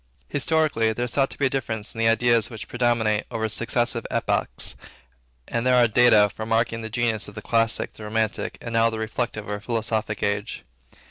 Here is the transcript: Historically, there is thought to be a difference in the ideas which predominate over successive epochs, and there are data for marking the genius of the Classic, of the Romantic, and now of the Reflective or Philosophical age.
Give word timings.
Historically, 0.29 0.91
there 0.91 1.05
is 1.05 1.11
thought 1.11 1.29
to 1.29 1.37
be 1.37 1.45
a 1.45 1.49
difference 1.51 1.93
in 1.93 1.99
the 1.99 2.07
ideas 2.07 2.49
which 2.49 2.67
predominate 2.67 3.23
over 3.29 3.47
successive 3.47 4.03
epochs, 4.09 4.75
and 5.47 5.63
there 5.63 5.75
are 5.75 5.87
data 5.87 6.27
for 6.27 6.43
marking 6.43 6.81
the 6.81 6.89
genius 6.89 7.27
of 7.27 7.35
the 7.35 7.39
Classic, 7.43 7.91
of 7.91 7.97
the 7.97 8.03
Romantic, 8.05 8.57
and 8.61 8.73
now 8.73 8.87
of 8.87 8.93
the 8.93 8.97
Reflective 8.97 9.47
or 9.47 9.59
Philosophical 9.59 10.27
age. 10.27 10.63